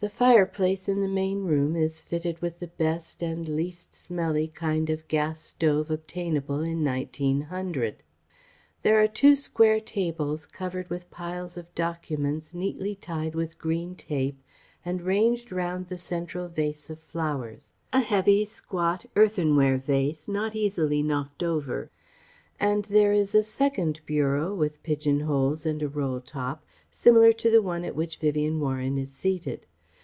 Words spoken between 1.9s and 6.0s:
fitted with the best and least smelly kind of gas stove